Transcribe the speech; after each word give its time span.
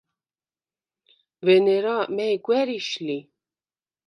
ვენერა 1.45 1.95
მა̈ჲ 2.15 2.31
გვა̈რიშ 2.45 2.89
ლი? 3.05 3.19